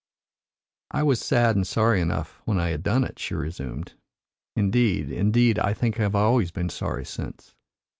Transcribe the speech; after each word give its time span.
"I 0.89 1.03
was 1.03 1.21
sad 1.21 1.55
and 1.55 1.67
sorry 1.67 2.01
enough 2.01 2.41
when 2.45 2.59
I 2.59 2.69
had 2.69 2.81
done 2.81 3.03
it," 3.03 3.19
she 3.19 3.35
resumed. 3.35 3.93
"Indeed, 4.55 5.11
indeed, 5.11 5.59
I 5.59 5.75
think 5.75 5.99
I 5.99 6.01
have 6.01 6.15
always 6.15 6.49
been 6.49 6.69
sorry 6.69 7.05
since. 7.05 7.53